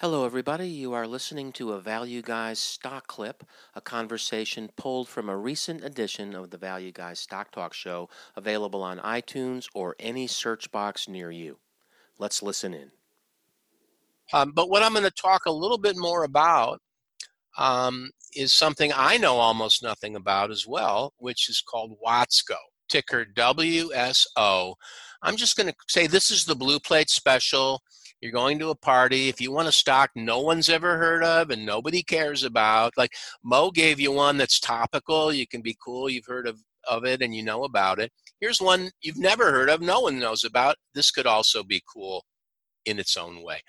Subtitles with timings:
[0.00, 0.68] Hello, everybody.
[0.68, 3.42] You are listening to a Value Guys stock clip,
[3.74, 8.84] a conversation pulled from a recent edition of the Value Guys Stock Talk Show, available
[8.84, 11.58] on iTunes or any search box near you.
[12.16, 12.92] Let's listen in.
[14.32, 16.80] Um, but what I'm going to talk a little bit more about
[17.56, 22.54] um, is something I know almost nothing about as well, which is called Watsco,
[22.88, 24.74] ticker WSO.
[25.22, 27.82] I'm just going to say this is the blue plate special.
[28.20, 29.28] You're going to a party.
[29.28, 33.12] If you want a stock no one's ever heard of and nobody cares about, like
[33.44, 35.32] Mo gave you one that's topical.
[35.32, 36.10] You can be cool.
[36.10, 38.10] You've heard of, of it and you know about it.
[38.40, 40.76] Here's one you've never heard of, no one knows about.
[40.94, 42.24] This could also be cool
[42.84, 43.60] in its own way.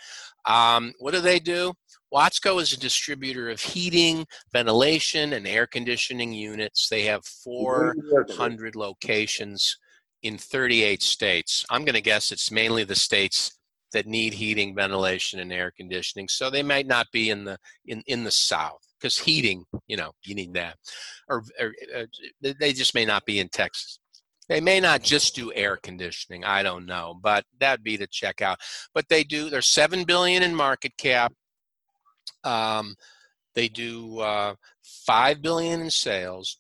[0.46, 1.74] Um, what do they do?
[2.14, 6.90] Watsco is a distributor of heating, ventilation, and air conditioning units.
[6.90, 9.78] They have 400 locations
[10.24, 11.66] in 38 states.
[11.70, 13.59] I'm going to guess it's mainly the states
[13.94, 16.28] that need heating, ventilation, and air conditioning.
[16.28, 20.12] So they might not be in the in in the South because heating, you know,
[20.24, 20.76] you need that,
[21.28, 22.06] or, or uh,
[22.42, 24.00] they just may not be in Texas.
[24.48, 26.44] They may not just do air conditioning.
[26.44, 28.60] I don't know, but that'd be to check out.
[28.96, 29.50] But they do.
[29.50, 31.34] They're seven billion in market cap.
[32.44, 32.96] Um,
[33.54, 34.56] they do uh,
[35.06, 36.60] five billion in sales.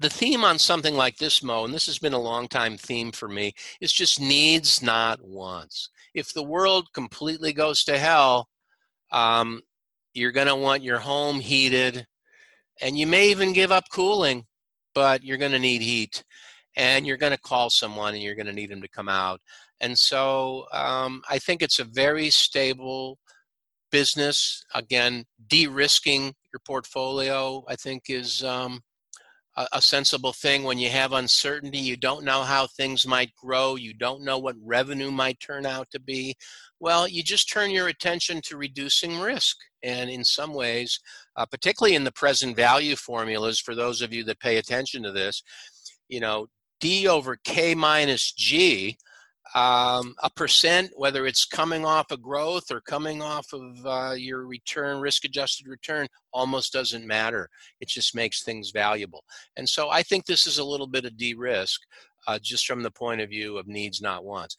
[0.00, 3.10] The theme on something like this, Mo, and this has been a long time theme
[3.10, 8.48] for me, is just needs, not wants if the world completely goes to hell,
[9.12, 9.62] um,
[10.14, 12.06] you're going to want your home heated,
[12.80, 14.44] and you may even give up cooling,
[14.94, 16.24] but you're going to need heat,
[16.76, 19.40] and you're going to call someone, and you're going to need them to come out.
[19.80, 23.18] And so um, I think it's a very stable
[23.90, 24.64] business.
[24.74, 28.82] Again, de-risking your portfolio, I think, is um,
[29.58, 31.78] a, a sensible thing when you have uncertainty.
[31.78, 33.74] You don't know how things might grow.
[33.76, 36.36] You don't know what revenue might turn out to be.
[36.80, 39.56] Well, you just turn your attention to reducing risk.
[39.82, 41.00] And in some ways,
[41.36, 45.12] uh, particularly in the present value formulas, for those of you that pay attention to
[45.12, 45.42] this,
[46.08, 46.46] you know,
[46.80, 48.96] D over K minus G
[49.58, 54.46] um, a percent, whether it's coming off of growth or coming off of uh, your
[54.46, 57.48] return, risk adjusted return, almost doesn't matter.
[57.80, 59.24] It just makes things valuable.
[59.56, 61.80] And so I think this is a little bit of de risk.
[62.26, 64.54] Uh, just from the point of view of needs, not wants.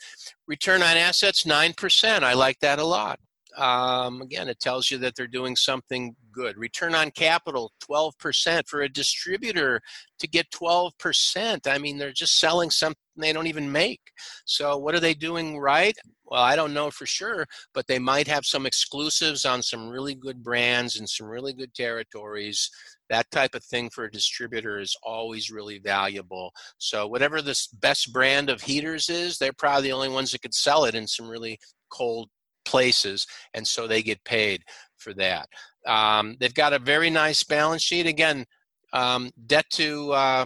[0.47, 2.23] Return on assets, 9%.
[2.23, 3.19] I like that a lot
[3.57, 6.57] um, again, it tells you that they're doing something good.
[6.57, 9.81] Return on capital, 12% for a distributor
[10.19, 11.67] to get 12%.
[11.67, 13.99] I mean, they're just selling something they don't even make.
[14.45, 15.95] So, what are they doing right?
[16.25, 20.15] Well, I don't know for sure, but they might have some exclusives on some really
[20.15, 22.69] good brands and some really good territories.
[23.09, 26.51] That type of thing for a distributor is always really valuable.
[26.77, 30.53] So, whatever the best brand of heaters is, they're probably the only ones that could
[30.53, 31.59] sell it in some really
[31.91, 32.29] cold
[32.69, 34.61] places, and so they get paid
[34.97, 35.47] for that.
[35.87, 38.05] Um, they've got a very nice balance sheet.
[38.05, 38.45] Again,
[38.93, 40.45] um, debt to uh,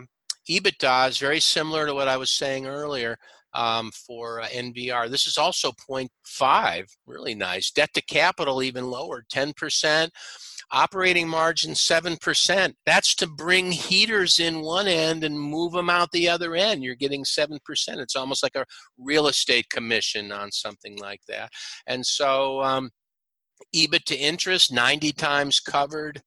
[0.49, 3.17] EBITDA is very similar to what I was saying earlier
[3.53, 5.09] um, for uh, NVR.
[5.09, 7.71] This is also 0.5, really nice.
[7.71, 10.09] Debt to capital even lower, 10%
[10.73, 12.73] operating margin 7%.
[12.85, 16.83] That's to bring heaters in one end and move them out the other end.
[16.83, 17.59] You're getting 7%.
[17.69, 18.65] It's almost like a
[18.97, 21.51] real estate commission on something like that.
[21.87, 22.89] And so, um,
[23.73, 26.21] EBIT to interest, 90 times covered.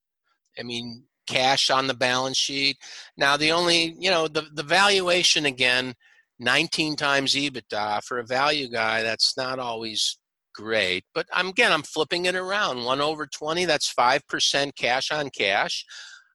[0.58, 2.76] I mean, cash on the balance sheet.
[3.16, 5.94] Now, the only, you know, the, the valuation again,
[6.38, 10.18] 19 times EBITDA for a value guy, that's not always
[10.56, 11.04] great.
[11.14, 12.84] But I'm, again, I'm flipping it around.
[12.84, 15.84] One over 20, that's 5% cash on cash.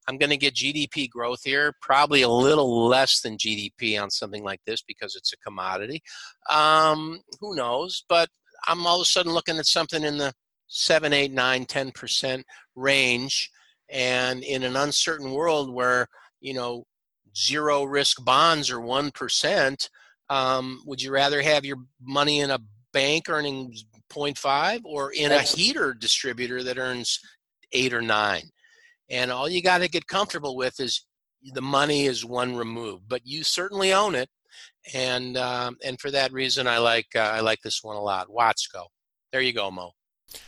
[0.08, 4.44] I'm going to get GDP growth here, probably a little less than GDP on something
[4.44, 6.02] like this because it's a commodity.
[6.50, 8.04] Um, who knows?
[8.08, 8.30] But
[8.68, 10.34] I'm all of a sudden looking at something in the
[10.68, 12.44] 7, 8, 9, 10%
[12.76, 13.50] range.
[13.90, 16.08] And in an uncertain world where,
[16.40, 16.86] you know,
[17.36, 19.90] zero risk bonds are 1%,
[20.30, 22.60] um, would you rather have your money in a
[22.94, 23.74] bank earning
[24.12, 27.20] 0.5 or in a heater distributor that earns
[27.74, 28.44] eight or nine.
[29.10, 31.06] And all you got to get comfortable with is
[31.54, 34.30] the money is one removed, but you certainly own it.
[34.94, 38.28] And um, and for that reason, I like uh, I like this one a lot.
[38.30, 38.88] Watsco.
[39.32, 39.92] There you go, Mo.